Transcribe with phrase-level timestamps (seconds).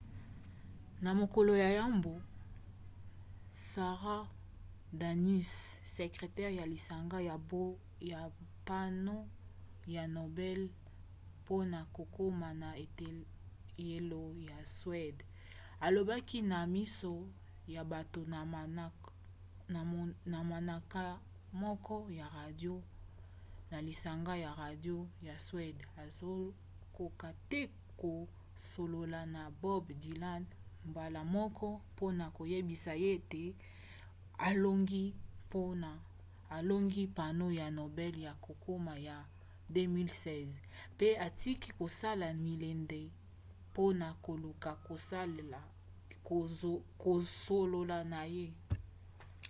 [1.03, 2.13] na mokolo ya yambo
[3.71, 4.15] sara
[4.99, 5.53] danius
[5.97, 7.17] sekretere ya lisanga
[8.11, 8.17] ya
[8.63, 9.17] mbano
[9.95, 10.59] ya nobel
[11.41, 15.25] mpona kokoma na eteyelo ya suede
[15.85, 17.13] alobaki na miso
[17.73, 18.21] ya bato
[20.35, 21.07] na manaka
[21.61, 22.75] moko ya radio
[23.71, 24.97] na lisanga ya radio
[25.27, 27.61] ya suede azokoka te
[28.01, 30.43] kosolola na bob dylan
[30.89, 33.43] mbala moko mpona koyebisa ye ete
[34.47, 35.15] alongi
[37.13, 39.17] mbano ya nobel ya kokoma ya
[39.73, 40.47] 2016
[40.95, 43.01] mpe atiki kosala milende
[43.71, 44.71] mpona koluka
[47.03, 48.47] kosolola na ye